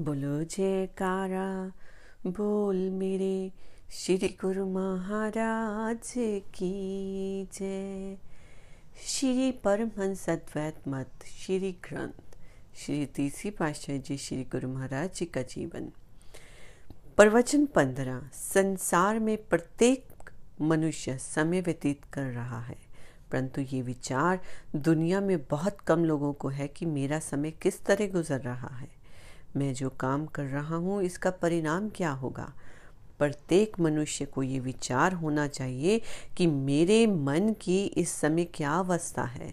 बोलो 0.00 0.44
जयकारा, 0.44 1.72
बोल 2.26 2.90
मेरे 2.90 3.52
श्री 3.90 4.36
गुरु 4.40 4.66
महाराज 4.66 6.14
की 6.44 7.44
जय। 7.44 8.18
श्री 9.06 9.52
परमहंस 9.52 10.30
अद्वैत 10.30 10.88
मत, 10.88 11.10
श्री 11.26 11.72
ग्रंथ, 11.72 12.38
श्री 12.76 13.06
तीसरी 13.06 13.50
पातशाह 13.50 13.96
जी 13.96 14.16
श्री 14.16 14.44
गुरु 14.44 14.68
महाराज 14.68 15.14
जी 15.14 15.24
का 15.24 15.42
जीवन। 15.42 15.92
प्रवचन 17.16 17.66
पंद्रह, 17.66 18.30
संसार 18.34 19.18
में 19.18 19.48
प्रत्येक 19.48 20.30
मनुष्य 20.60 21.18
समय 21.18 21.60
व्यतीत 21.60 22.04
कर 22.04 22.24
रहा 22.24 22.60
है। 22.60 22.78
परंतु 23.32 23.60
ये 23.60 23.82
विचार 23.82 24.40
दुनिया 24.76 25.20
में 25.20 25.44
बहुत 25.44 25.80
कम 25.80 26.04
लोगों 26.04 26.32
को 26.32 26.48
है 26.48 26.68
कि 26.68 26.86
मेरा 26.86 27.18
समय 27.18 27.50
किस 27.50 27.84
तरह 27.84 28.08
गुजर 28.08 28.40
रहा 28.40 28.76
है। 28.76 29.03
मैं 29.56 29.72
जो 29.74 29.88
काम 29.90 30.26
कर 30.26 30.44
रहा 30.44 30.76
हूँ, 30.76 31.02
इसका 31.02 31.30
परिणाम 31.30 31.88
क्या 31.88 32.10
होगा? 32.10 32.52
प्रत्येक 33.18 33.78
मनुष्य 33.80 34.24
को 34.24 34.42
ये 34.42 34.60
विचार 34.60 35.12
होना 35.12 35.46
चाहिए 35.46 36.00
कि 36.36 36.46
मेरे 36.46 37.06
मन 37.06 37.54
की 37.60 37.84
इस 37.84 38.12
समय 38.12 38.44
क्या 38.44 38.70
अवस्था 38.70 39.22
है। 39.22 39.52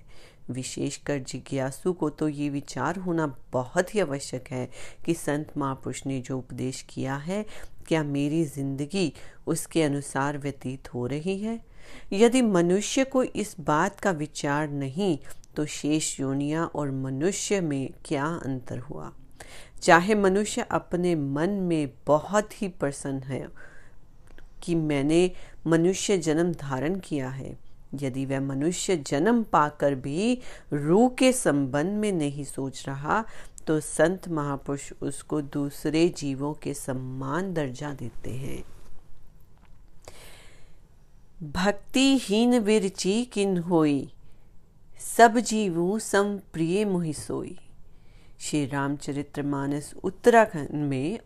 विशेषकर 0.49 1.20
जिज्ञासु 1.20 1.93
को 1.93 2.09
तो 2.09 2.27
ये 2.27 2.49
विचार 2.49 2.98
होना 2.98 3.27
बहुत 3.53 3.93
ही 3.95 3.99
आवश्यक 3.99 4.48
है 4.52 4.70
कि 5.05 5.13
संत 5.13 5.52
महापुरुष 5.57 6.05
ने 6.05 6.20
जो 6.21 6.38
उपदेश 6.38 6.81
किया 6.90 7.15
है, 7.15 7.45
क्या 7.88 8.04
मेरी 8.04 8.43
ज़िंदगी 8.45 9.13
उसके 9.48 9.84
अनुसार 9.84 10.38
व्यतीत 10.38 10.93
हो 10.93 11.05
रही 11.07 11.38
है? 11.40 11.59
यदि 12.13 12.41
मनुष्य 12.41 13.04
को 13.04 13.23
इस 13.23 13.55
बात 13.59 13.99
का 13.99 14.12
विचार 14.12 14.70
नहीं 14.70 15.18
तो 15.55 15.65
शेष 15.65 16.20
योनिया 16.20 16.65
और 16.65 16.91
मनुष्य 16.91 17.62
में 17.62 17.90
क्या 18.05 18.26
अंतर 18.45 18.79
हुआ? 18.79 19.12
चाहे 19.82 20.16
मनुष्य 20.16 20.66
अपने 20.72 21.16
मन 21.16 21.50
में 21.50 21.91
बहुत 22.08 22.62
ही 22.62 22.68
प्रसन्न 22.68 23.23
है 23.23 23.48
कि 24.63 24.76
मैंने 24.76 25.32
मनुष्य 25.68 26.18
जन्म 26.18 26.52
धारण 26.54 26.99
किया 26.99 27.30
है, 27.30 27.58
यदि 28.02 28.26
वह 28.26 28.40
मनुष्य 28.40 28.96
जन्म 28.98 29.43
पाकर 29.43 29.96
भी 29.96 30.38
रूह 30.74 31.10
के 31.10 31.32
संबंध 31.34 31.98
में 31.98 32.12
नहीं 32.12 32.43
सोच 32.43 32.84
रहा 32.88 33.24
तो 33.68 33.80
संत 33.80 34.27
महापुरुष 34.27 34.91
उसको 35.02 35.41
दूसरे 35.41 36.08
जीवों 36.10 36.54
के 36.54 36.74
सम्मान 36.74 37.54
दर्जा 37.54 37.93
देते 37.93 38.32
हैं। 38.32 38.63
भक्तिहीन 41.52 42.58
विरची 42.60 43.24
किन 43.26 43.58
होई 43.58 44.12
सब 44.99 45.38
जीवों 45.40 45.99
सम 45.99 46.38
प्रिय 46.54 46.86
मुहि 46.86 47.13
सोई। 47.13 47.58
श्री 48.41 48.65
रामचरित्र 48.65 49.43
मानस 49.43 49.93
उत्तराखंड 50.03 50.70
में, 50.71 51.20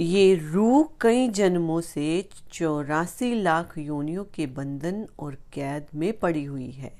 ये 0.00 0.34
रूह 0.34 0.88
कई 1.00 1.28
जन्मों 1.28 1.80
से 1.80 2.28
चौरासी 2.52 3.42
लाख 3.42 3.78
योनियों 3.78 4.24
के 4.24 4.46
बंधन 4.46 5.08
और 5.18 5.34
कैद 5.52 5.86
में 5.94 6.18
पड़ी 6.18 6.44
हुई 6.44 6.70
है। 6.70 6.92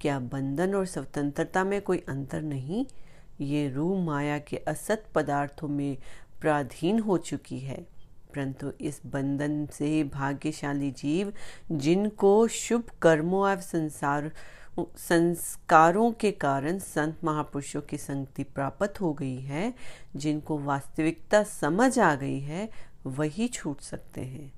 क्या 0.00 0.18
बंधन 0.18 0.74
और 0.74 0.86
स्वतंत्रता 0.86 1.64
में 1.64 1.82
कोई 1.82 2.04
अंतर 2.08 2.42
नहीं? 2.42 2.86
ये 3.40 3.68
रूह 3.68 4.04
माया 4.04 4.38
के 4.38 4.56
असत 4.56 5.04
पदार्थों 5.14 5.68
में 5.68 5.96
प्राधीन 6.40 6.98
हो 6.98 7.18
चुकी 7.18 7.58
है। 7.58 7.98
परंतु 8.34 8.72
इस 8.80 9.00
बंधन 9.06 9.66
से 9.66 10.04
भाग्यशाली 10.04 10.90
जीव, 10.90 11.32
जिनको 11.72 12.48
शुभ 12.48 12.84
कर्मों 13.02 13.50
एवं 13.50 13.60
संसार 13.60 14.32
संस्कारों 14.80 16.12
के 16.12 16.30
कारण 16.30 16.78
संत 16.78 17.24
महापुरुषों 17.24 17.80
की 17.80 17.98
संगति 17.98 18.42
प्राप्त 18.42 19.00
हो 19.00 19.12
गई 19.12 19.40
है, 19.40 19.74
जिनको 20.16 20.58
वास्तविकता 20.58 21.42
समझ 21.42 21.98
आ 21.98 22.14
गई 22.14 22.40
है, 22.40 22.68
वही 23.06 23.48
छूट 23.48 23.80
सकते 23.80 24.20
हैं। 24.20 24.52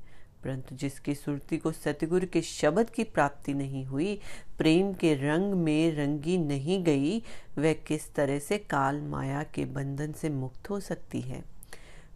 परंतु 0.44 0.74
जिसकी 0.74 1.14
सुरती 1.14 1.56
को 1.56 1.72
सतगुरु 1.72 2.26
के 2.26 2.42
शब्द 2.42 2.90
की 2.90 3.04
प्राप्ति 3.04 3.54
नहीं 3.54 3.84
हुई, 3.84 4.20
प्रेम 4.58 4.92
के 4.92 5.14
रंग 5.14 5.52
में 5.52 5.92
रंगी 5.92 6.38
नहीं 6.38 6.84
गई, 6.84 7.22
वह 7.58 7.72
किस 7.72 8.14
तरह 8.14 8.38
से 8.38 8.58
काल 8.58 9.00
माया 9.00 9.42
के 9.42 9.64
बंधन 9.64 10.12
से 10.12 10.28
मुक्त 10.30 10.70
हो 10.70 10.80
सकती 10.80 11.20
है? 11.20 11.44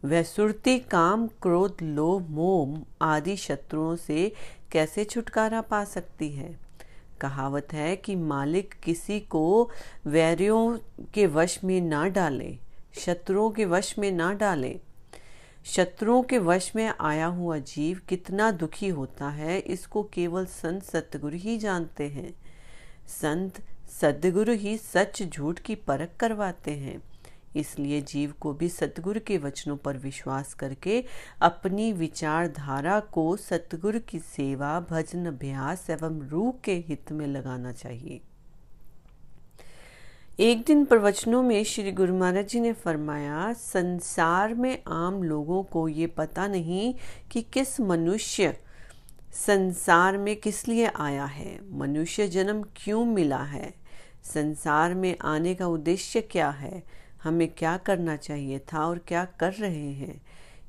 वह 0.05 0.23
सुरती, 0.23 0.78
काम, 0.78 1.27
क्रोध, 1.27 1.77
लोभ, 1.83 2.31
मोह 2.31 2.84
आदि 3.05 3.37
शत्रुओं 3.37 3.97
से 3.97 4.33
कैसे 4.73 5.05
छुटकारा 5.05 5.61
पा 5.61 5.84
सकती 5.84 6.28
है? 6.28 6.64
कहावत 7.25 7.73
है 7.73 7.97
कि 7.97 8.17
मालिक 8.17 8.75
किसी 8.75 9.21
को 9.21 9.71
वैरियों 10.07 10.79
के 11.15 11.27
वश 11.27 11.59
में 11.65 11.81
ना 11.81 12.07
डाले, 12.09 12.59
शत्रुओं 12.99 13.51
के 13.51 13.65
वश 13.65 13.95
में 13.99 14.12
ना 14.12 14.33
डाले। 14.33 14.81
शत्रुओं 15.65 16.23
के 16.23 16.39
वश 16.39 16.71
में 16.77 16.93
आया 17.01 17.27
हुआ 17.27 17.59
जीव 17.59 18.01
कितना 18.09 18.51
दुखी 18.51 18.89
होता 18.89 19.29
है, 19.29 19.59
इसको 19.59 20.03
केवल 20.05 20.47
संत 20.47 20.83
सतगुरु 20.83 21.37
ही 21.37 21.59
जानते 21.59 22.09
हैं। 22.09 22.34
संत 23.09 23.63
सदगुरु 24.01 24.53
ही 24.53 24.77
सच 24.79 25.23
झूठ 25.23 25.59
की 25.59 25.75
परख 25.75 26.17
करवाते 26.21 26.71
हैं। 26.71 27.01
इसलिए 27.56 28.00
जीव 28.00 28.34
को 28.41 28.53
भी 28.53 28.69
सतगुरु 28.69 29.20
के 29.26 29.38
वचनों 29.38 29.76
पर 29.76 29.97
विश्वास 29.97 30.54
करके 30.54 31.04
अपनी 31.42 31.92
विचारधारा 31.92 33.00
को 33.00 33.37
सतगुरु 33.37 34.00
की 34.00 34.19
सेवा, 34.19 34.81
भजन, 34.81 35.26
अभ्यास 35.26 35.91
एवं 35.91 36.28
रूह 36.28 36.54
के 36.65 36.75
हित 36.75 37.12
में 37.12 37.26
लगाना 37.26 37.72
चाहिए। 37.72 38.20
एक 40.41 40.65
दिन 40.65 40.84
प्रवचनों 40.84 41.42
में 41.42 41.65
श्री 41.65 41.92
गुरु 41.92 42.15
महाराज 42.15 42.48
जी 42.48 42.60
ने 42.60 42.72
फरमाया, 42.72 43.53
संसार 43.53 44.54
में 44.54 44.82
आम 44.88 45.22
लोगों 45.22 45.62
को 45.62 45.88
ये 45.88 46.06
पता 46.06 46.47
नहीं 46.47 46.94
कि 47.31 47.42
किस 47.42 47.81
मनुष्य 47.81 48.56
संसार 49.32 50.19
में 50.19 50.36
किस 50.36 50.69
लिए 50.69 50.86
आया 50.86 51.25
है। 51.25 51.60
मनुष्य 51.72 52.28
जन्म 52.28 52.62
क्यों 52.76 53.04
मिला 53.04 53.42
है? 53.42 53.75
संसार 54.25 54.94
में 54.94 55.16
आने 55.22 55.54
का 55.54 55.66
उद्देश्य 55.66 56.21
क्या 56.21 56.50
है? 56.50 57.03
हमें 57.25 57.49
क्या 57.49 57.77
करना 57.77 58.17
चाहिए 58.17 58.59
था 58.73 58.87
और 58.87 58.99
क्या 58.99 59.25
कर 59.41 59.53
रहे 59.53 59.91
हैं, 59.93 60.21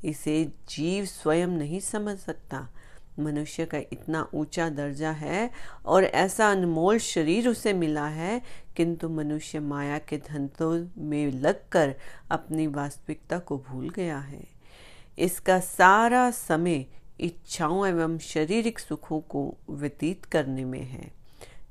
इसे 0.04 0.44
जीव 0.70 1.06
स्वयं 1.06 1.48
नहीं 1.48 1.80
समझ 1.80 2.18
सकता। 2.18 2.68
मनुष्य 3.20 3.66
का 3.66 3.78
इतना 3.78 4.28
ऊँचा 4.36 4.68
दर्जा 4.70 5.12
है 5.12 5.50
और 5.86 6.04
ऐसा 6.04 6.50
अनमोल 6.52 6.98
शरीर 7.00 7.48
उसे 7.48 7.74
मिला 7.74 8.08
है, 8.08 8.42
किंतु 8.78 9.10
मनुष्य 9.10 9.60
माया 9.60 9.98
के 10.00 10.18
धंधों 10.18 10.88
में 11.00 11.32
लगकर 11.32 11.96
अपनी 12.32 12.68
वास्तविकता 12.68 13.40
को 13.40 13.58
भूल 13.70 13.90
गया 13.90 14.18
है। 14.18 14.44
इसका 15.18 15.60
सारा 15.60 16.30
समय 16.32 16.86
इच्छाओं 17.20 17.86
एवं 17.88 18.18
शारीरिक 18.18 18.80
सुखों 18.80 19.20
को 19.22 19.54
व्यतीत 19.70 20.26
करने 20.26 20.66
में 20.66 20.84
है। 20.84 21.12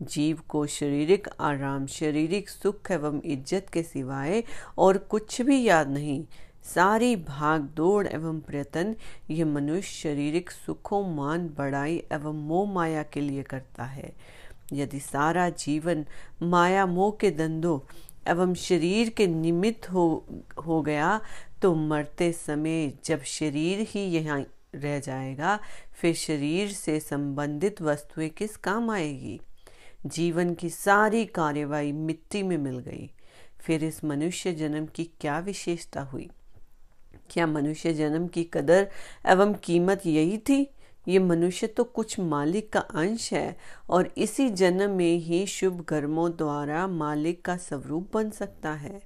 जीव 0.07 0.41
को 0.49 0.67
शारीरिक 0.69 1.29
आराम, 1.41 1.87
शारीरिक 1.89 2.49
सुख 2.51 2.91
एवं 2.91 3.21
इज़्ज़त 3.25 3.67
के 3.73 3.83
सिवाय 3.83 4.43
और 4.79 4.99
कुछ 5.11 5.41
भी 5.43 5.63
याद 5.63 5.91
नहीं। 5.91 6.25
सारी 6.65 7.15
भाग 7.19 7.63
दौड़ 7.77 8.07
एवं 8.07 8.41
प्रयत्न 8.41 8.95
ये 9.31 9.45
मनुष्य 9.45 9.93
शारीरिक 9.93 10.51
सुखों, 10.51 11.03
मान 11.15 11.49
बढ़ाई 11.59 12.03
एवं 12.13 12.47
मोह 12.47 12.73
माया 12.73 13.03
के 13.03 13.21
लिए 13.21 13.43
करता 13.43 13.85
है। 13.85 14.13
यदि 14.73 15.01
सारा 15.01 15.49
जीवन 15.51 16.05
माया, 16.43 16.87
मोह 16.87 17.11
के 17.21 17.31
दंदों 17.33 17.79
एवं 18.29 18.55
शरीर 18.57 19.09
के 19.11 19.27
निमित्त 19.27 19.91
हो 19.93 20.25
हो 20.67 20.81
गया 20.83 21.21
तो 21.63 21.75
मरते 21.75 22.33
समय 22.33 22.93
जब 23.05 23.23
शरीर 23.29 23.87
ही 23.91 24.01
यहाँ 24.11 24.45
रह 24.75 24.99
जाएगा, 25.01 25.59
फिर 25.93 26.15
शरीर 26.15 26.69
से 26.69 26.99
संबंधित 27.01 27.83
वस्तुएँ 27.83 28.29
किस 28.29 28.57
काम 28.57 28.91
आएगी? 28.91 29.41
जीवन 30.07 30.55
की 30.55 30.71
सारी 30.71 31.25
कार्यवाही 31.25 31.93
मिट्टी 31.93 32.43
में 32.43 32.59
मिल 32.59 32.79
गई। 32.79 33.11
फिर 33.61 33.85
इस 33.85 34.05
मनुष्य 34.05 34.53
जन्म 34.53 34.87
की 34.87 35.05
क्या 35.05 35.39
विशेषता 35.39 36.03
हुई? 36.03 36.31
क्या 37.31 37.47
मनुष्य 37.47 37.95
जन्म 37.95 38.27
की 38.27 38.45
कदर 38.45 38.91
एवं 39.27 39.55
कीमत 39.55 40.07
यही 40.07 40.39
थी? 40.39 40.71
ये 41.09 41.19
मनुष्य 41.19 41.67
तो 41.67 41.85
कुछ 41.85 42.21
मालिक 42.21 42.73
का 42.73 42.81
अंश 42.81 43.33
है 43.33 43.57
और 43.91 44.15
इसी 44.19 44.49
जन्म 44.49 44.91
में 44.91 45.17
ही 45.17 45.47
शुभ 45.47 45.81
कर्मों 45.81 46.33
द्वारा 46.33 46.87
मालिक 46.87 47.45
का 47.45 47.57
स्वरूप 47.57 48.11
बन 48.15 48.31
सकता 48.31 48.73
है। 48.73 49.03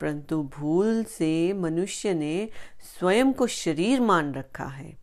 परंतु 0.00 0.42
भूल 0.42 1.04
से 1.04 1.52
मनुष्य 1.52 2.14
ने 2.14 2.48
स्वयं 2.98 3.32
को 3.32 3.46
शरीर 3.46 4.00
मान 4.00 4.34
रखा 4.34 4.66
है। 4.66 4.96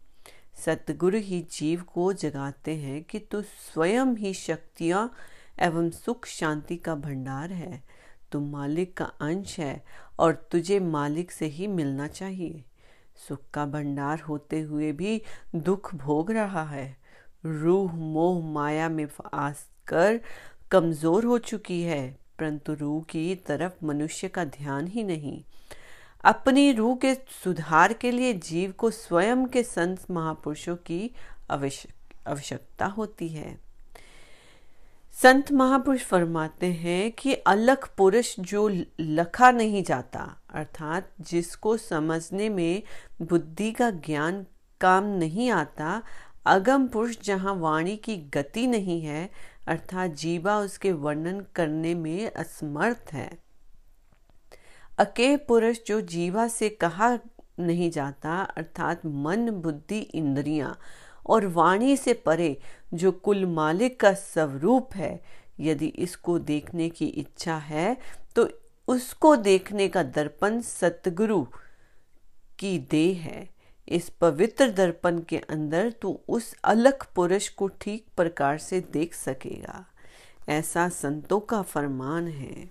सतगुरु 0.65 1.18
ही 1.18 1.47
जीव 1.51 1.81
को 1.81 2.13
जगाते 2.13 2.75
हैं 2.75 3.03
कि 3.03 3.19
तू 3.19 3.41
स्वयं 3.41 4.06
ही 4.06 4.33
शक्तियाँ 4.33 5.13
एवं 5.57 5.89
सुख 5.89 6.25
शांति 6.25 6.75
का 6.75 6.95
भंडार 6.95 7.51
है। 7.51 7.81
तू 8.31 8.39
मालिक 8.39 8.95
का 8.97 9.05
अंश 9.05 9.59
है 9.59 9.83
और 10.19 10.33
तुझे 10.51 10.79
मालिक 10.79 11.31
से 11.31 11.45
ही 11.45 11.67
मिलना 11.67 12.07
चाहिए। 12.07 12.63
सुख 13.27 13.39
का 13.53 13.65
भंडार 13.65 14.19
होते 14.19 14.59
हुए 14.61 14.91
भी 14.91 15.21
दुख 15.55 15.94
भोग 15.95 16.31
रहा 16.31 16.63
है। 16.63 16.95
रूह, 17.45 17.94
मोह, 17.94 18.44
माया 18.45 18.89
में 18.89 19.07
आस 19.33 19.65
कर 19.88 20.19
कमज़ोर 20.71 21.25
हो 21.25 21.38
चुकी 21.38 21.81
है, 21.81 22.17
परंतु 22.39 22.73
रूह 22.73 23.03
की 23.03 23.35
तरफ़ 23.35 23.85
मनुष्य 23.85 24.27
का 24.27 24.45
ध्यान 24.45 24.88
ही 24.88 25.03
नहीं। 25.03 25.44
अपनी 26.23 26.71
रूह 26.71 26.95
के 26.95 27.13
सुधार 27.44 27.94
के 27.94 28.11
लिए 28.11 28.33
जीव 28.33 28.71
को 28.71 28.89
स्वयं 28.91 29.45
के 29.45 29.63
संत 29.63 30.09
महापुरुषों 30.11 30.75
की 30.75 31.11
आवश्यकता 31.51 32.85
होती 32.88 33.27
है। 33.27 33.62
संत 35.21 35.51
महापुरुष 35.51 36.01
फरमाते 36.01 36.65
हैं 36.65 37.12
कि 37.12 37.33
अलग 37.33 37.95
पुरुष 37.95 38.39
जो 38.39 38.71
लखा 39.00 39.51
नहीं 39.51 39.83
जाता, 39.83 40.42
अर्थात 40.50 41.10
जिसको 41.21 41.77
समझने 41.77 42.50
में 42.50 42.83
बुद्धि 43.21 43.71
का 43.71 43.89
ज्ञान 43.89 44.45
काम 44.81 45.04
नहीं 45.04 45.50
आता, 45.50 46.04
अगम 46.45 46.88
पुरुष 46.88 47.18
जहाँ 47.24 47.56
वाणी 47.56 47.98
की 47.98 48.18
गति 48.18 48.68
नहीं 48.68 49.01
है, 49.01 49.30
अर्थात 49.68 50.12
जीवा 50.12 50.57
उसके 50.57 50.92
वर्णन 50.92 51.45
करने 51.56 51.95
में 51.95 52.31
असमर्थ 52.31 53.13
है। 53.13 53.38
अके 55.00 55.38
पुरुष 55.38 55.77
जो 55.88 56.01
जीवा 56.01 56.48
से 56.48 56.69
कहा 56.69 57.19
नहीं 57.59 57.92
जाता, 57.92 58.42
अर्थात 58.42 59.06
मन, 59.06 59.50
बुद्धि, 59.50 60.00
इंद्रियाँ 60.00 60.77
और 61.25 61.45
वाणी 61.47 61.95
से 61.97 62.13
परे 62.25 62.57
जो 62.93 63.11
कुल 63.11 63.45
मालिक 63.45 63.99
का 63.99 64.13
स्वरूप 64.13 64.95
है, 64.95 65.19
यदि 65.59 65.87
इसको 65.87 66.37
देखने 66.41 66.89
की 66.89 67.05
इच्छा 67.05 67.55
है 67.57 67.95
तो 68.35 68.49
उसको 68.87 69.35
देखने 69.35 69.87
का 69.87 70.03
दर्पण 70.03 70.59
सतगुरु 70.61 71.41
की 72.59 72.77
देह 72.91 73.21
है। 73.21 73.49
इस 73.87 74.09
पवित्र 74.21 74.69
दर्पण 74.69 75.19
के 75.19 75.37
अंदर 75.37 75.89
तू 75.91 76.19
उस 76.27 76.53
अलग 76.63 77.05
पुरुष 77.15 77.47
को 77.49 77.67
ठीक 77.81 78.05
प्रकार 78.17 78.57
से 78.57 78.79
देख 78.93 79.13
सकेगा। 79.13 79.85
ऐसा 80.49 80.87
संतों 80.89 81.39
का 81.39 81.61
फरमान 81.61 82.27
है। 82.27 82.69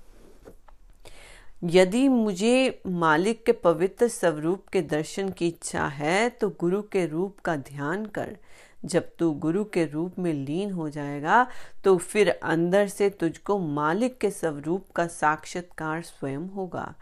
यदि 1.62 2.08
मुझे 2.08 2.82
मालिक 2.86 3.44
के 3.46 3.52
पवित्र 3.52 4.06
स्वरूप 4.08 4.66
के 4.68 4.80
दर्शन 4.82 5.28
की 5.28 5.46
इच्छा 5.48 5.86
है 5.86 6.28
तो 6.30 6.48
गुरु 6.60 6.80
के 6.82 7.04
रूप 7.06 7.38
का 7.38 7.56
ध्यान 7.56 8.06
कर। 8.06 8.36
जब 8.84 9.10
तू 9.18 9.30
गुरु 9.32 9.64
के 9.64 9.84
रूप 9.84 10.18
में 10.18 10.32
लीन 10.34 10.70
हो 10.70 10.88
जाएगा 10.90 11.46
तो 11.84 11.96
फिर 11.96 12.28
अंदर 12.30 12.88
से 12.88 13.08
तुझको 13.10 13.58
मालिक 13.58 14.18
के 14.18 14.30
स्वरूप 14.30 14.90
का 14.96 15.06
साक्षात्कार 15.06 16.02
स्वयं 16.02 16.48
होगा। 16.48 16.94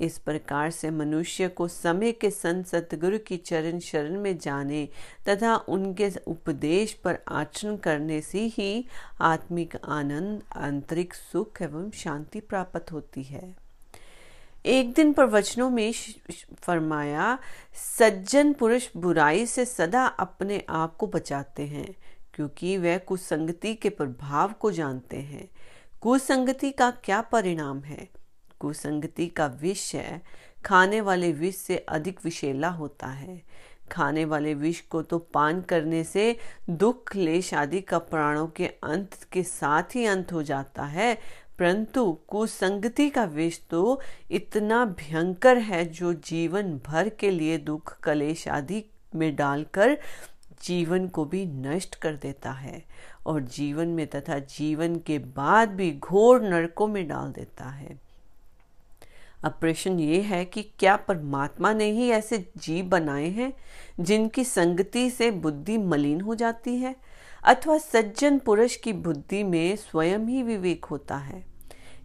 इस 0.00 0.18
प्रकार 0.18 0.70
से 0.70 0.90
मनुष्य 0.90 1.48
को 1.48 1.66
समय 1.68 2.12
के 2.12 2.30
संत 2.30 2.66
सतगुरु 2.66 3.18
की 3.18 3.36
चरण 3.36 3.78
शरण 3.78 4.20
में 4.20 4.38
जाने 4.38 4.88
तथा 5.28 5.56
उनके 5.56 6.10
उपदेश 6.26 6.92
पर 6.94 7.18
आचरण 7.28 7.76
करने 7.76 8.20
से 8.20 8.46
ही 8.48 8.86
आत्मिक 9.22 9.76
आनंद, 9.76 10.42
आंतरिक 10.56 11.14
सुख 11.14 11.62
एवं 11.62 11.90
शांति 11.90 12.40
प्राप्त 12.40 12.92
होती 12.92 13.22
है। 13.22 13.63
एक 14.66 14.94
दिन 14.94 15.12
प्रवचनों 15.12 15.70
में 15.70 15.94
फरमाया, 16.60 17.38
सज्जन 17.98 18.52
पुरुष 18.52 18.88
बुराई 18.96 19.46
से 19.46 19.64
सदा 19.64 20.06
अपने 20.06 20.64
आप 20.68 20.96
को 20.96 21.06
बचाते 21.06 21.62
हैं, 21.62 21.94
क्योंकि 22.34 22.78
वह 22.78 22.98
कुसंगति 22.98 23.74
के 23.74 23.88
प्रभाव 23.88 24.52
को 24.52 24.70
जानते 24.70 25.16
हैं। 25.16 25.48
कुसंगति 26.00 26.70
का 26.70 26.90
क्या 26.90 27.20
परिणाम 27.20 27.80
है? 27.80 28.08
कुसंगति 28.60 29.26
का 29.26 29.46
विष 29.46 29.94
है। 29.94 30.22
खाने 30.64 31.00
वाले 31.00 31.32
विष 31.32 31.56
से 31.56 31.76
अधिक 31.76 32.20
विषेला 32.24 32.68
होता 32.68 33.06
है। 33.06 33.42
खाने 33.92 34.24
वाले 34.24 34.54
विष 34.54 34.80
को 34.80 35.02
तो 35.02 35.18
पान 35.18 35.60
करने 35.60 36.04
से 36.04 36.36
दुख 36.70 37.12
क्लेश 37.12 37.54
आदि 37.54 37.80
का 37.80 37.98
प्राणों 37.98 38.46
के 38.46 38.66
अंत 38.66 39.14
के 39.32 39.42
साथ 39.42 39.82
ही 39.94 40.04
अंत 40.04 40.32
हो 40.32 40.42
जाता 40.42 40.84
है 40.84 41.18
परंतु 41.58 42.18
कुसंगति 42.28 43.10
का 43.10 43.24
विष 43.24 43.58
तो 43.70 44.00
इतना 44.30 44.84
भयंकर 44.84 45.58
है 45.58 45.84
जो 45.84 46.12
जीवन 46.12 46.80
भर 46.86 47.08
के 47.08 47.30
लिए 47.30 47.58
दुख, 47.58 48.00
कलेश 48.00 48.48
आदि 48.48 48.84
में 49.14 49.36
डालकर 49.36 49.98
जीवन 50.62 51.08
को 51.08 51.24
भी 51.24 51.46
नष्ट 51.46 51.94
कर 51.94 52.14
देता 52.16 52.52
है 52.52 52.84
और 53.26 53.40
जीवन 53.40 53.88
में 53.88 54.06
तथा 54.06 54.38
जीवन 54.38 54.96
के 54.96 55.18
बाद 55.18 55.68
भी 55.68 55.92
घोर 55.92 56.42
नरकों 56.42 56.86
में 56.86 57.08
डाल 57.08 57.32
देता 57.32 57.68
है। 57.68 57.98
अब 59.44 59.56
प्रश्न 59.60 59.98
ये 59.98 60.20
है 60.20 60.44
कि 60.44 60.62
क्या 60.62 60.96
परमात्मा 60.96 61.72
ने 61.72 61.84
ही 61.84 62.10
ऐसे 62.10 62.52
जीव 62.56 62.84
बनाए 62.84 63.28
हैं 63.28 63.52
जिनकी 64.00 64.44
संगति 64.44 65.10
से 65.10 65.30
बुद्धि 65.30 65.78
मलिन 65.78 66.20
हो 66.20 66.34
जाती 66.34 66.76
है? 66.76 66.96
अथवा 67.44 67.78
सज्जन 67.78 68.38
पुरुष 68.38 68.76
की 68.76 68.92
बुद्धि 68.92 69.42
में 69.42 69.76
स्वयं 69.76 70.18
ही 70.18 70.42
विवेक 70.42 70.84
होता 70.84 71.16
है। 71.16 71.44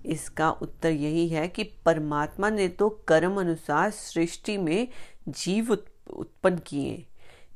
इसका 0.05 0.49
उत्तर 0.51 0.91
यही 0.91 1.27
है 1.29 1.47
कि 1.47 1.63
परमात्मा 1.85 2.49
ने 2.49 2.67
तो 2.67 2.89
कर्म 3.07 3.39
अनुसार 3.39 3.91
सृष्टि 3.91 4.57
में 4.57 4.87
जीव 5.29 5.71
उत्पन्न 5.71 6.57
किए। 6.57 7.05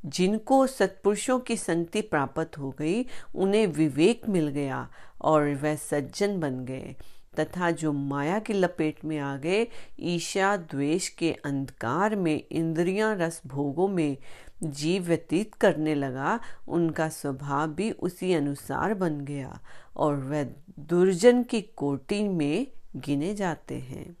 जिनको 0.06 0.66
सत्पुरुषों 0.66 1.38
की 1.38 1.56
संगति 1.56 2.00
प्राप्त 2.00 2.58
हो 2.58 2.70
गई, 2.70 3.06
उन्हें 3.34 3.66
विवेक 3.66 4.28
मिल 4.28 4.48
गया 4.48 4.88
और 5.20 5.54
वह 5.54 5.74
सज्जन 5.74 6.40
बन 6.40 6.64
गए 6.64 6.94
तथा 7.40 7.70
जो 7.70 7.92
माया 7.92 8.38
की 8.38 8.52
लपेट 8.52 9.04
में 9.04 9.18
आ 9.18 9.36
गए 9.36 9.66
ईशा 10.00 10.56
द्वेष 10.56 11.08
के 11.08 11.32
अंधकार 11.32 12.16
में, 12.16 12.44
इंद्रियाँ, 12.52 13.16
रस 13.16 13.40
भोगों 13.46 13.88
में 13.88 14.16
जीव 14.64 15.02
व्यतीत 15.02 15.54
करने 15.54 15.94
लगा, 15.94 16.40
उनका 16.68 17.08
स्वभाव 17.08 17.68
भी 17.68 17.90
उसी 17.90 18.34
अनुसार 18.34 18.94
बन 18.94 19.20
गया 19.20 19.60
और 19.96 20.14
वह 20.14 20.44
दुर्जन 20.78 21.42
की 21.42 21.62
कोटि 21.62 22.28
में 22.28 22.66
गिने 22.96 23.34
जाते 23.34 23.74
हैं। 23.74 24.16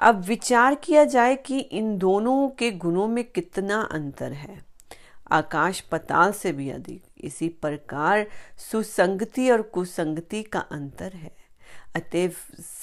अब 0.00 0.20
विचार 0.20 0.74
किया 0.74 1.04
जाए 1.04 1.36
कि 1.36 1.58
इन 1.58 1.98
दोनों 1.98 2.48
के 2.48 2.70
गुणों 2.70 3.08
में 3.08 3.24
कितना 3.24 3.80
अंतर 3.80 4.32
है। 4.32 4.64
आकाश 5.32 5.80
पताल 5.80 6.32
से 6.32 6.52
भी 6.52 6.70
अधिक, 6.70 7.02
इसी 7.20 7.48
प्रकार 7.48 8.26
सुसंगति 8.58 9.50
और 9.50 9.62
कुसंगति 9.62 10.42
का 10.42 10.58
अंतर 10.58 11.12
है। 11.12 11.45
अतएव 11.96 12.32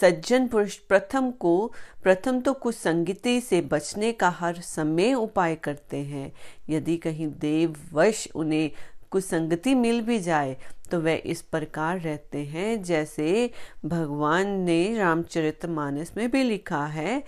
सज्जन 0.01 0.48
पुरुष 0.48 0.75
प्रथम 0.80 1.30
को, 1.31 1.74
प्रथम 2.04 2.39
तो 2.42 2.54
कुसंगति 2.54 3.39
से 3.42 3.62
बचने 3.62 4.12
का 4.12 4.30
हर 4.30 4.62
समय 4.62 5.13
उपाय 5.13 5.56
करते 5.56 5.98
हैं। 5.98 6.31
यदि 6.69 6.98
कहीं 6.98 7.27
देव 7.39 7.75
वश 7.94 8.27
उन्हें 8.36 8.71
कुसंगति 9.12 9.75
मिल 9.75 10.01
भी 10.01 10.19
जाए 10.19 10.56
तो 10.92 11.00
वह 11.01 11.21
इस 11.25 11.42
प्रकार 11.44 12.00
रहते 12.00 12.44
हैं, 12.45 12.81
जैसे 12.83 13.50
भगवान 13.86 14.48
ने 14.62 14.97
रामचरित 14.97 15.66
मानस 15.66 16.14
में 16.18 16.30
भी 16.31 16.44
लिखा 16.44 16.85
है 16.88 17.23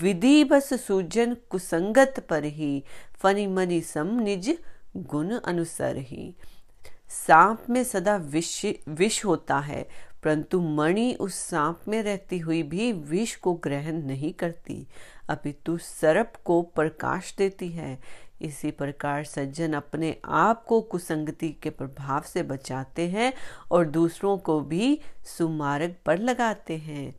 विधि 0.00 0.44
बस 0.44 0.72
सूजन 0.82 1.36
कुसंगत 1.50 2.18
पर 2.28 2.44
ही 2.44 2.82
फनी 3.20 3.46
मनी 3.46 3.80
सम 3.80 4.18
निज 4.20 4.56
गुण 4.96 5.32
अनुसार 5.34 5.96
ही 5.98 6.34
सांप 7.10 7.64
में 7.70 7.82
सदा 7.84 8.16
विष 8.16 8.64
विष 8.88 9.24
होता 9.24 9.58
है। 9.58 9.86
परंतु 10.22 10.60
मणि 10.60 11.14
उस 11.20 11.34
सांप 11.34 11.80
में 11.88 12.02
रहती 12.02 12.38
हुई 12.38 12.62
भी 12.62 12.92
विष 12.92 13.36
को 13.36 13.54
ग्रहण 13.54 14.02
नहीं 14.02 14.32
करती। 14.32 14.86
अपितु 15.28 15.78
सर्प 15.78 16.32
को 16.44 16.62
प्रकाश 16.62 17.34
देती 17.38 17.68
है। 17.68 17.98
इसी 18.42 18.70
प्रकार 18.70 19.24
सज्जन 19.24 19.72
अपने 19.72 20.16
आप 20.24 20.64
को 20.64 20.80
कुसंगति 20.80 21.48
के 21.48 21.70
प्रभाव 21.70 22.22
से 22.22 22.42
बचाते 22.42 23.08
हैं 23.08 23.32
और 23.70 23.86
दूसरों 23.86 24.38
को 24.38 24.60
भी 24.60 25.00
सुमार्ग 25.38 25.94
पर 26.06 26.18
लगाते 26.18 26.76
हैं। 26.76 27.14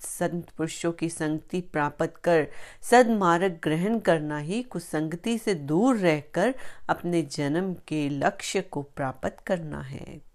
संत 0.00 0.50
पुरुषों 0.50 0.92
की 0.92 1.08
संगति 1.08 1.60
प्राप्त 1.60 2.14
कर 2.24 2.46
सदमार्ग 2.82 3.60
ग्रहण 3.64 3.98
करना 3.98 4.38
ही 4.38 4.62
कुसंगति 4.62 5.38
से 5.38 5.54
दूर 5.54 5.96
रहकर 5.96 6.54
अपने 6.88 7.22
जन्म 7.22 7.74
के 7.88 8.08
लक्ष्य 8.08 8.60
को 8.60 8.82
प्राप्त 8.82 9.36
करना 9.46 9.80
है। 9.80 10.33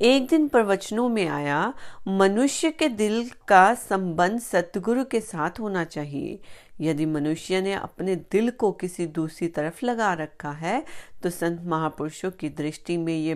एक 0.00 0.28
दिन 0.28 0.46
प्रवचनों 0.48 1.08
में 1.08 1.26
आया, 1.28 1.72
मनुष्य 2.08 2.70
के 2.70 2.88
दिल 2.88 3.30
का 3.48 3.74
संबंध 3.74 4.40
सतगुरु 4.40 5.04
के 5.04 5.20
साथ 5.20 5.60
होना 5.60 5.84
चाहिए। 5.84 6.40
यदि 6.80 7.06
मनुष्य 7.06 7.60
ने 7.60 7.72
अपने 7.74 8.16
दिल 8.32 8.50
को 8.50 8.72
किसी 8.72 9.06
दूसरी 9.06 9.48
तरफ़ 9.48 9.84
लगा 9.86 10.12
रखा 10.14 10.50
है 10.50 10.82
तो 11.22 11.30
संत 11.30 11.62
महापुरुषों 11.64 12.30
की 12.30 12.48
दृष्टि 12.48 12.96
में 12.96 13.16
ये 13.16 13.34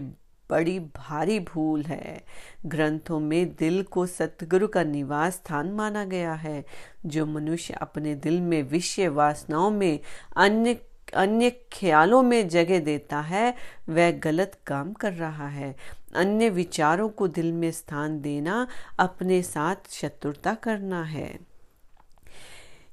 बड़ी 0.51 0.79
भारी 0.81 1.39
भूल 1.41 1.83
है। 1.83 2.25
ग्रंथों 2.67 3.19
में 3.21 3.55
दिल 3.55 3.83
को 3.83 4.07
सतगुरु 4.07 4.69
का 4.69 4.83
निवास 4.83 5.35
स्थान 5.35 5.71
माना 5.73 6.05
गया 6.05 6.33
है, 6.33 6.65
जो 7.07 7.27
मनुष्य 7.27 7.75
अपने 7.75 8.15
दिल 8.15 8.41
में 8.41 8.63
विषय 8.63 9.09
वासनाओं 9.09 9.71
में, 9.71 9.99
अन्य 10.37 10.79
अन्य 11.15 11.51
ख्यालों 11.73 12.23
में 12.23 12.49
जगह 12.49 12.79
देता 12.81 13.21
है, 13.21 13.55
वह 13.89 14.11
गलत 14.11 14.59
काम 14.67 14.93
कर 14.93 15.13
रहा 15.13 15.49
है। 15.49 15.75
अन्य 16.15 16.49
विचारों 16.51 17.09
को 17.09 17.29
दिल 17.29 17.53
में 17.53 17.71
स्थान 17.71 18.21
देना 18.21 18.67
अपने 18.99 19.43
साथ 19.43 19.91
शत्रुता 19.91 20.55
करना 20.55 21.03
है। 21.03 21.39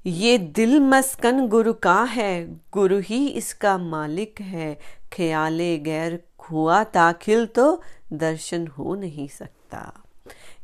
ये 0.06 0.38
दिल 0.38 0.80
मस्कन 0.80 1.46
गुरु 1.48 1.72
का 1.72 2.02
है, 2.02 2.46
गुरु 2.72 2.98
ही 2.98 3.26
इसका 3.28 3.78
मालिक 3.78 4.40
है। 4.40 4.78
ख्याले 5.12 5.78
गैर 5.78 6.22
हुआ 6.50 6.84
ताखिल 6.84 7.46
तो 7.46 7.82
दर्शन 8.12 8.66
हो 8.66 8.94
नहीं 8.94 9.28
सकता। 9.28 9.92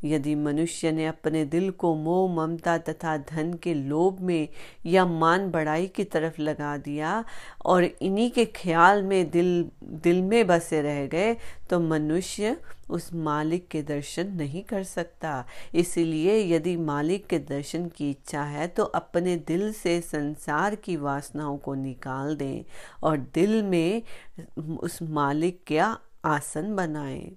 यदि 0.05 0.35
मनुष्य 0.35 0.91
ने 0.93 1.07
अपने 1.07 1.45
दिल 1.45 1.71
को 1.73 1.95
मोह, 1.95 2.35
ममता 2.37 2.77
तथा 2.79 3.17
धन 3.31 3.53
के 3.63 3.75
लोभ 3.75 4.21
में 4.21 4.49
या 4.87 5.05
मान 5.07 5.51
बढ़ाई 5.51 5.87
की 5.87 6.05
तरफ़ 6.05 6.41
लगा 6.41 6.77
दिया 6.77 7.25
और 7.65 7.85
इन्हीं 7.85 8.31
के 8.31 8.45
ख्याल 8.57 9.03
में 9.03 9.31
दिल 9.31 9.71
दिल 9.83 10.23
में 10.23 10.47
बसे 10.47 10.81
रह 10.83 11.07
गए 11.07 11.37
तो 11.71 11.81
मनुष्य 11.81 12.57
उस 12.91 13.13
मालिक 13.15 13.67
के 13.69 13.81
दर्शन 13.83 14.27
नहीं 14.33 14.63
कर 14.63 14.83
सकता। 14.85 15.45
इसलिए 15.75 16.37
यदि 16.47 16.77
मालिक 16.77 17.27
के 17.27 17.39
दर्शन 17.39 17.87
की 17.89 18.11
इच्छा 18.11 18.43
है 18.43 18.67
तो 18.69 18.85
अपने 18.85 19.37
दिल 19.47 19.73
से 19.73 20.01
संसार 20.01 20.75
की 20.75 20.97
वासनाओं 20.97 21.57
को 21.57 21.75
निकाल 21.75 22.37
दें 22.37 22.65
और 23.03 23.17
दिल 23.35 23.63
में 23.63 24.03
उस 24.59 24.99
मालिक 25.03 25.61
का 25.73 25.97
आसन 26.25 26.75
बनाएँ। 26.77 27.31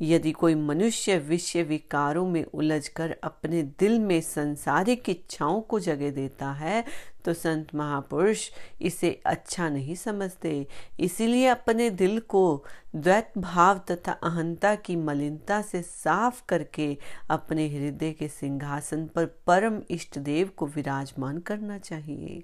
यदि 0.00 0.32
कोई 0.32 0.54
मनुष्य 0.54 1.16
विषय 1.18 1.62
विकारों 1.62 2.26
में 2.26 2.44
उलझकर 2.44 3.16
अपने 3.22 3.62
दिल 3.80 3.98
में 3.98 4.20
संसारिक 4.20 5.08
इच्छाओं 5.08 5.60
को 5.60 5.80
जगह 5.80 6.10
देता 6.10 6.50
है 6.52 6.84
तो 7.24 7.32
संत 7.34 7.74
महापुरुष 7.74 8.48
इसे 8.82 9.10
अच्छा 9.26 9.68
नहीं 9.68 9.94
समझते। 9.94 10.66
इसीलिए 11.00 11.46
अपने 11.46 11.88
दिल 11.90 12.18
को 12.20 12.64
द्वैत 12.96 13.32
भाव 13.38 13.80
तथा 13.90 14.12
अहंता 14.12 14.74
की 14.74 14.96
मलिनता 14.96 15.60
से 15.62 15.82
साफ़ 15.82 16.42
करके 16.48 16.96
अपने 17.30 17.68
हृदय 17.68 18.12
के 18.12 18.28
सिंहासन 18.28 19.06
पर 19.06 19.26
परम 19.46 19.80
इष्ट 19.90 20.18
देव 20.18 20.50
को 20.56 20.66
विराजमान 20.66 21.38
करना 21.38 21.78
चाहिए। 21.78 22.42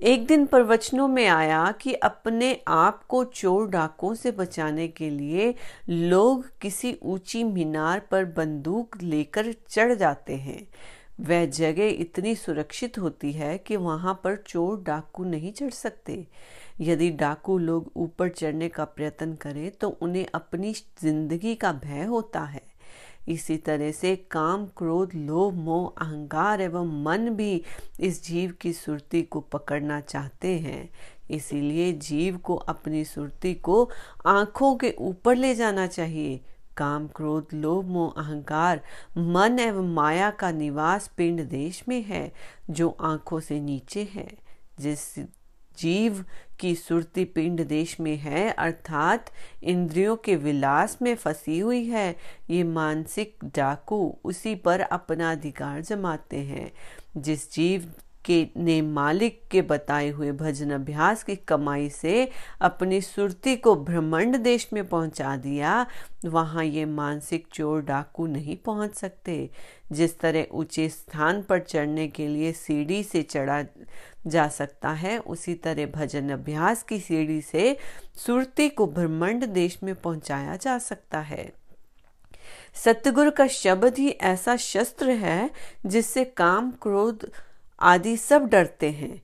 एक 0.00 0.26
दिन 0.26 0.44
प्रवचनों 0.46 1.06
में 1.08 1.26
आया 1.26 1.70
कि 1.80 1.92
अपने 1.94 2.52
आप 2.68 3.02
को 3.04 3.22
चोर 3.24 3.68
डाकों 3.70 4.14
से 4.14 4.30
बचाने 4.30 4.86
के 4.88 5.08
लिए 5.10 5.54
लोग 5.88 6.46
किसी 6.60 6.96
ऊँची 7.02 7.42
मीनार 7.44 8.00
पर 8.10 8.24
बंदूक 8.36 8.96
लेकर 9.02 9.52
चढ़ 9.68 9.92
जाते 9.94 10.36
हैं। 10.36 10.66
वह 11.20 11.44
जगह 11.46 11.88
इतनी 11.90 12.34
सुरक्षित 12.34 12.98
होती 12.98 13.32
है 13.32 13.56
कि 13.58 13.76
वहाँ 13.76 14.20
पर 14.24 14.36
चोर 14.46 14.82
डाकू 14.82 15.24
नहीं 15.24 15.52
चढ़ 15.52 15.70
सकते। 15.72 16.26
यदि 16.80 17.10
डाकू 17.10 17.58
लोग 17.58 17.92
ऊपर 17.96 18.28
चढ़ने 18.30 18.68
का 18.68 18.84
प्रयत्न 18.86 19.34
करें 19.34 19.70
तो 19.70 19.88
उन्हें 20.02 20.26
अपनी 20.34 20.72
ज़िंदगी 21.02 21.54
का 21.54 21.72
भय 21.74 22.04
होता 22.04 22.44
है। 22.44 22.69
इसी 23.28 23.56
तरह 23.56 23.92
से 23.92 24.16
काम, 24.16 24.66
क्रोध, 24.66 25.10
लोभ, 25.14 25.54
मोह, 25.54 26.04
अहंकार 26.04 26.60
एवं 26.60 27.02
मन 27.02 27.30
भी 27.30 27.62
इस 28.00 28.24
जीव 28.24 28.54
की 28.60 28.72
सुरती 28.72 29.22
को 29.22 29.40
पकड़ना 29.40 30.00
चाहते 30.00 30.58
हैं। 30.58 30.90
इसीलिए 31.30 31.92
जीव 31.92 32.36
को 32.36 32.54
अपनी 32.54 33.04
सुरती 33.04 33.54
को 33.54 33.90
आँखों 34.26 34.76
के 34.76 34.94
ऊपर 34.98 35.36
ले 35.36 35.54
जाना 35.54 35.86
चाहिए। 35.86 36.40
काम, 36.76 37.08
क्रोध, 37.08 37.46
लोभ, 37.54 37.84
मोह, 37.84 38.10
अहंकार, 38.10 38.80
मन 39.18 39.58
एवं 39.58 39.94
माया 39.94 40.30
का 40.30 40.50
निवास 40.50 41.10
पिंड 41.16 41.48
देश 41.48 41.84
में 41.88 42.02
है, 42.02 42.32
जो 42.70 42.96
आँखों 43.00 43.40
से 43.40 43.60
नीचे 43.60 44.08
है। 44.14 44.38
जिस 44.80 45.18
जीव 45.80 46.24
की 46.58 46.74
सुरती 46.74 47.24
पिंड 47.24 47.66
देश 47.66 48.00
में 48.00 48.16
है, 48.16 48.50
अर्थात 48.50 49.32
इंद्रियों 49.62 50.16
के 50.16 50.36
विलास 50.36 50.98
में 51.02 51.14
फंसी 51.14 51.58
हुई 51.58 51.84
है। 51.84 52.16
ये 52.50 52.64
मानसिक 52.64 53.38
डाकू 53.44 54.18
उसी 54.24 54.54
पर 54.54 54.80
अपना 54.80 55.32
अधिकार 55.32 55.80
जमाते 55.80 56.36
हैं। 56.36 56.72
जिस 57.16 57.52
जीव 57.52 57.92
के 58.24 58.46
ने 58.56 58.80
मालिक 58.82 59.40
के 59.50 59.62
बताए 59.62 60.08
हुए 60.10 60.32
भजन 60.32 60.70
अभ्यास 60.70 61.22
की 61.22 61.36
कमाई 61.36 61.88
से 61.90 62.28
अपनी 62.60 63.00
सुरती 63.00 63.56
को 63.56 63.74
ब्रह्मंड 63.74 64.36
देश 64.36 64.68
में 64.72 64.86
पहुँचा 64.88 65.36
दिया, 65.36 65.86
वहाँ 66.24 66.64
ये 66.64 66.84
मानसिक 66.84 67.46
चोर 67.52 67.82
डाकू 67.82 68.26
नहीं 68.26 68.56
पहुँच 68.56 68.94
सकते। 68.94 69.50
जिस 69.92 70.18
तरह 70.18 70.46
ऊँचे 70.52 70.88
स्थान 70.88 71.42
पर 71.42 71.60
चढ़ने 71.60 72.08
के 72.08 72.26
लिए 72.28 72.52
सीढ़ी 72.52 73.02
से 73.02 73.22
चढ़ा 73.22 73.62
जा 74.26 74.48
सकता 74.48 74.90
है, 74.90 75.18
उसी 75.18 75.54
तरह 75.54 75.86
भजन 75.86 76.30
अभ्यास 76.30 76.82
की 76.82 77.00
सीढ़ी 77.00 77.40
से 77.40 77.76
सुरती 78.16 78.68
को 78.68 78.86
ब्रह्मंड 78.86 79.44
देश 79.44 79.78
में 79.82 79.94
पहुँचाया 79.94 80.56
जा 80.56 80.78
सकता 80.78 81.20
है। 81.20 81.52
सतगुरु 82.74 83.30
का 83.30 83.46
शब्द 83.46 83.98
ही 83.98 84.08
ऐसा 84.08 84.56
शस्त्र 84.56 85.10
है 85.10 85.50
जिससे 85.86 86.24
काम, 86.24 86.70
क्रोध 86.70 87.30
आदि 87.82 88.16
सब 88.16 88.46
डरते 88.46 88.90
हैं। 88.90 89.22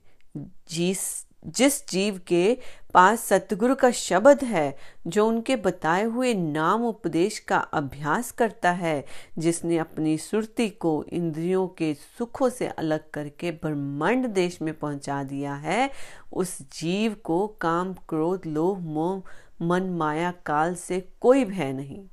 जिस 0.69 1.27
जिस 1.45 1.89
जीव 1.89 2.21
के 2.27 2.57
पास 2.93 3.21
सतगुरु 3.21 3.75
का 3.75 3.91
शब्द 3.91 4.43
है, 4.43 4.77
जो 5.07 5.27
उनके 5.27 5.55
बताए 5.55 6.03
हुए 6.03 6.33
नाम 6.33 6.85
उपदेश 6.85 7.39
का 7.39 7.57
अभ्यास 7.57 8.31
करता 8.31 8.71
है, 8.71 9.05
जिसने 9.37 9.77
अपनी 9.77 10.17
सुरती 10.17 10.69
को 10.69 11.05
इंद्रियों 11.09 11.67
के 11.67 11.93
सुखों 11.93 12.49
से 12.49 12.67
अलग 12.67 13.09
करके 13.11 13.51
ब्रह्मांड 13.51 14.27
देश 14.27 14.61
में 14.61 14.73
पहुँचा 14.73 15.23
दिया 15.23 15.55
है, 15.55 15.91
उस 16.33 16.61
जीव 16.61 17.15
को 17.23 17.47
काम, 17.47 17.93
क्रोध, 17.93 18.45
लोभ, 18.45 18.79
मोह, 18.79 19.23
मन, 19.61 19.83
माया, 19.83 20.33
काल 20.45 20.75
से 20.75 21.09
कोई 21.21 21.45
भय 21.45 21.73
नहीं। 21.73 22.05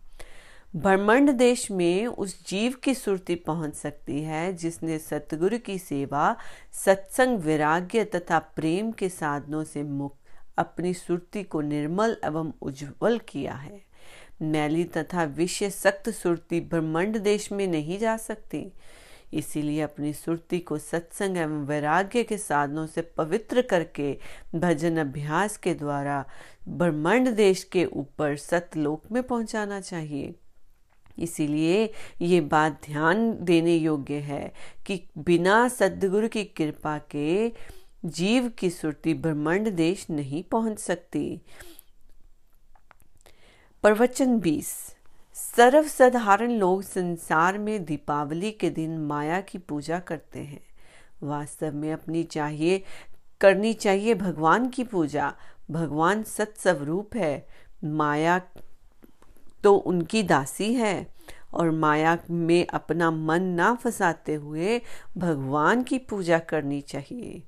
ब्रह्मांड 0.77 1.31
देश 1.31 1.71
में 1.71 2.07
उस 2.07 2.47
जीव 2.49 2.75
की 2.85 2.95
सुरती 2.95 3.35
पहुँच 3.35 3.75
सकती 3.75 4.23
है, 4.23 4.53
जिसने 4.53 4.99
सतगुरु 4.99 5.59
की 5.59 5.79
सेवा, 5.79 6.37
सत्संग 6.73 7.39
वैराग्य 7.39 8.05
तथा 8.05 8.39
प्रेम 8.39 8.93
के 8.93 9.09
साधनों 9.09 9.65
से 9.65 9.83
मुक्त 9.83 10.19
अपनी 10.59 10.95
सुरती 10.95 11.43
को 11.43 11.61
निर्मल 11.61 12.17
एवं 12.25 12.53
उज्जवल 12.63 13.19
किया 13.19 13.55
है। 13.55 13.83
मैली 14.43 14.85
तथा 14.85 15.25
विषय 15.25 15.71
सख्त 15.71 16.11
सुरती 16.11 16.61
ब्रह्मांड 16.61 17.19
देश 17.19 17.53
में 17.53 17.67
नहीं 17.67 17.99
जा 17.99 18.17
सकती। 18.17 18.73
इसीलिए 19.33 19.81
अपनी 19.81 20.13
सुरती 20.13 20.59
को 20.59 20.79
सत्संग 20.79 21.37
एवं 21.37 21.67
वैराग्य 21.67 22.23
के 22.23 22.39
साधनों 22.39 22.87
से 22.87 23.03
पवित्र 23.03 23.63
करके 23.63 24.19
भजन 24.55 24.97
अभ्यास 24.97 25.57
के 25.57 25.75
द्वारा 25.75 26.25
ब्रह्मांड 26.69 27.29
देश 27.29 27.65
के 27.65 27.85
ऊपर 27.85 28.37
सतलोक 28.37 29.13
में 29.13 29.23
पहुंचाना 29.23 29.81
चाहिए। 29.81 30.35
इसीलिए 31.19 31.93
ये 32.21 32.41
बात 32.41 32.81
ध्यान 32.87 33.39
देने 33.41 33.77
योग्य 33.77 34.15
है 34.15 34.53
कि 34.87 35.03
बिना 35.19 35.69
सदगुरु 35.69 36.29
की 36.29 36.45
कृपा 36.45 36.99
के 36.99 37.53
जीव 38.05 38.49
की 38.49 38.71
सुरती 38.71 39.15
ब्रह्मांड 39.15 39.69
देश 39.69 40.07
नहीं 40.11 40.43
पहुँच 40.43 40.79
सकती। 40.79 41.41
प्रवचन 43.83 44.39
बीस। 44.41 44.97
सर्वसाधारण 45.35 46.51
लोग 46.51 46.83
संसार 46.83 47.59
में 47.59 47.85
दीपावली 47.85 48.51
के 48.51 48.71
दिन 48.71 48.99
माया 48.99 49.41
की 49.41 49.59
पूजा 49.59 49.99
करते 49.99 50.39
हैं। 50.39 50.61
वास्तव 51.23 51.75
में 51.75 51.93
अपनी 51.93 52.23
चाहिए, 52.23 52.83
करनी 53.41 53.73
चाहिए 53.73 54.15
भगवान 54.15 54.69
की 54.69 54.85
पूजा। 54.85 55.35
भगवान 55.71 56.23
सत्स्वरूप 56.23 57.17
है। 57.17 57.47
माया 57.85 58.39
तो 59.65 59.75
उनकी 59.75 60.23
दासी 60.23 60.75
है 60.75 61.07
और 61.55 61.71
माया 61.71 62.19
में 62.31 62.67
अपना 62.67 63.11
मन 63.11 63.43
ना 63.43 63.75
फंसाते 63.75 64.35
हुए 64.35 64.81
भगवान 65.19 65.83
की 65.83 65.99
पूजा 65.99 66.39
करनी 66.39 66.81
चाहिए। 66.81 67.43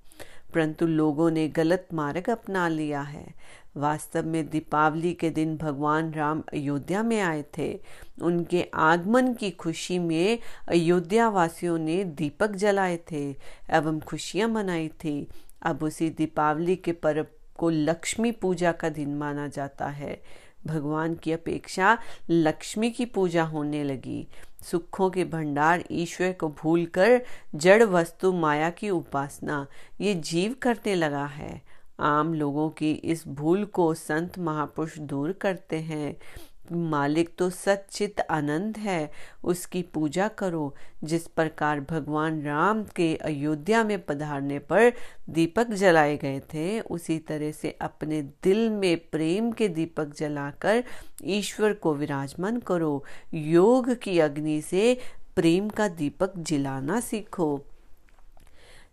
परंतु 0.55 0.87
लोगों 0.87 1.31
ने 1.31 1.49
गलत 1.49 1.89
मार्ग 1.95 2.31
अपना 2.31 2.69
लिया 2.69 3.01
है। 3.01 3.35
वास्तव 3.77 4.27
में 4.27 4.51
दीपावली 4.51 5.15
के 5.15 5.31
दिन 5.31 5.57
भगवान 5.57 6.13
राम 6.13 6.43
अयोध्या 6.53 7.03
में 7.03 7.21
आए 7.21 7.45
थे। 7.59 7.81
उनके 8.23 8.71
आगमन 8.75 9.35
की 9.35 9.51
खुशी 9.51 9.99
में 9.99 10.39
अयोध्या 10.69 11.29
वासियों 11.29 11.79
ने 11.79 12.05
दीपक 12.05 12.51
जलाए 12.51 12.99
थे 13.13 13.31
एवं 13.71 14.01
खुशियाँ 14.01 14.49
मनाई 14.49 14.89
थी। 14.89 15.29
अब 15.63 15.83
उसी 15.83 16.11
दीपावली 16.11 16.77
के 16.77 16.93
पर्व 16.93 17.27
को 17.57 17.71
लक्ष्मी 17.71 18.33
पूजा 18.33 18.73
का 18.73 18.89
दिन 18.89 19.15
माना 19.15 19.49
जाता 19.49 19.87
है। 19.87 20.46
भगवान 20.67 21.15
की 21.15 21.33
अपेक्षा 21.33 21.99
लक्ष्मी 22.31 22.91
की 22.91 23.05
पूजा 23.05 23.45
होने 23.45 23.85
लगी। 23.85 24.27
सुखों 24.63 25.11
के 25.11 25.25
भंडार 25.25 25.85
ईश्वर 25.91 26.33
को 26.33 26.49
भूलकर 26.49 27.23
जड़ 27.55 27.83
वस्तु 27.83 28.33
माया 28.33 28.71
की 28.71 28.91
उपासना, 28.91 29.67
ये 30.01 30.15
जीव 30.15 30.57
करने 30.63 30.95
लगा 30.95 31.27
है। 31.27 31.63
आम 32.01 32.35
लोगों 32.35 32.71
की 32.71 32.93
इस 32.93 33.29
भूल 33.29 33.65
को 33.65 33.95
संत 33.95 34.39
महापुरुष 34.39 34.99
दूर 34.99 35.33
करते 35.33 35.77
हैं। 35.77 36.17
मालिक 36.73 37.31
तो 37.39 37.51
सचित 37.51 38.21
आनंद 38.31 38.77
है। 38.77 39.11
उसकी 39.45 39.83
पूजा 39.83 40.29
करो, 40.29 40.75
जिस 41.05 41.27
प्रकार 41.27 41.81
भगवान 41.81 42.43
राम 42.43 42.85
के 42.85 43.15
अयोध्या 43.17 43.85
में 43.85 43.99
पधारने 44.03 44.59
पर 44.59 44.93
दीपक 45.31 45.71
जलाए 45.71 46.17
गए 46.17 46.41
थे, 46.41 46.81
उसी 46.81 47.19
तरह 47.19 47.51
से 47.53 47.71
अपने 47.81 48.23
दिल 48.23 48.71
में 48.71 48.97
प्रेम 49.11 49.53
के 49.53 49.69
दीपक 49.69 50.15
जलाकर 50.17 50.85
ईश्वर 51.25 51.73
को 51.73 51.95
विराजमान 51.95 52.61
करो। 52.61 53.05
योग 53.35 53.95
की 53.95 54.19
अग्नि 54.19 54.61
से 54.61 54.99
प्रेम 55.37 55.69
का 55.69 55.89
दीपक 55.89 56.33
जलाना 56.39 57.01
सीखो। 57.01 57.65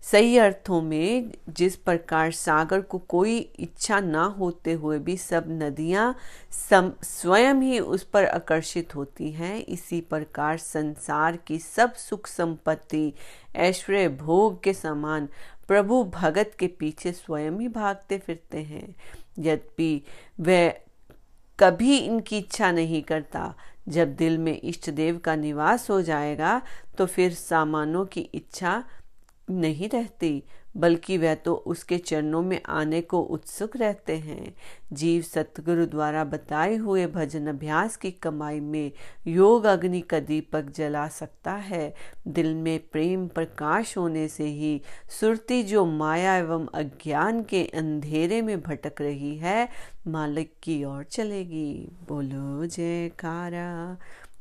सही 0.04 0.38
अर्थों 0.38 0.82
में 0.82 1.32
जिस 1.50 1.76
प्रकार 1.76 2.32
सागर 2.32 2.82
को 2.82 2.98
कोई 3.10 3.38
इच्छा 3.60 4.00
ना 4.00 4.24
होते 4.40 4.74
हुए 4.74 4.98
भी 5.00 5.16
सब 5.18 5.46
नदियाँ 5.50 6.16
स्वयं 6.52 7.62
ही 7.62 7.80
उस 7.80 8.04
पर 8.04 8.26
आकर्षित 8.26 8.96
होती 8.96 9.32
हैं, 9.32 9.64
इसी 9.66 10.00
प्रकार 10.02 10.58
संसार 10.58 11.38
की 11.48 11.60
सब 11.60 11.94
सुख 11.96 12.28
संपत्ति, 12.28 13.14
ऐश्वर्य 13.56 14.08
भोग 14.10 14.62
के 14.64 14.74
समान 14.74 15.30
प्रभु 15.68 16.04
भगत 16.14 16.56
के 16.60 16.68
पीछे 16.70 17.12
स्वयं 17.12 17.60
ही 17.60 17.68
भागते 17.70 18.18
फिरते 18.18 18.62
हैं। 18.62 18.88
यद्यपि 19.40 20.02
वह 20.40 20.74
कभी 21.60 21.98
इनकी 21.98 22.38
इच्छा 22.38 22.72
नहीं 22.72 23.02
करता, 23.04 23.54
जब 23.88 24.16
दिल 24.16 24.38
में 24.38 24.60
इष्ट 24.62 24.90
देव 24.90 25.18
का 25.18 25.36
निवास 25.36 25.90
हो 25.90 26.02
जाएगा 26.02 26.62
तो 26.98 27.06
फिर 27.06 27.34
सामानों 27.34 28.06
की 28.06 28.22
इच्छा 28.34 28.84
नहीं 29.50 29.90
रहती, 29.90 30.44
बल्कि 30.78 31.18
वह 31.18 31.36
तो 31.36 31.54
उसके 31.54 31.98
चरणों 31.98 32.42
में 32.42 32.62
आने 32.66 33.02
को 33.02 33.22
उत्सुक 33.22 33.76
रहते 33.78 34.18
हैं। 34.18 34.54
जीव 34.94 35.22
सतगुरु 35.22 35.86
द्वारा 35.86 36.24
बताए 36.24 36.76
हुए 36.76 37.06
भजन 37.08 37.48
अभ्यास 37.48 37.96
की 37.96 38.12
कमाई 38.12 38.60
में 38.60 38.92
योग 39.28 39.66
अग्नि 39.66 40.02
का 40.02 40.20
दीपक 40.20 40.70
जला 40.70 41.08
सकता 41.08 41.52
है। 41.52 41.94
दिल 42.28 42.54
में 42.56 42.80
प्रेम 42.92 43.28
प्रकाश 43.28 43.98
होने 43.98 44.28
से 44.28 44.44
ही 44.44 44.82
सुरती 45.20 45.64
जो 45.64 45.86
माया 45.86 46.36
एवं 46.36 46.68
अज्ञान 46.74 47.44
के 47.44 47.64
अंधेरे 47.66 48.42
में 48.42 48.62
भटक 48.62 49.02
रही 49.02 49.36
है, 49.38 49.70
मालिक 50.08 50.54
की 50.64 50.84
ओर 50.84 51.04
चलेगी। 51.04 51.92
बोलो 52.08 52.66
जयकारा। 52.66 53.98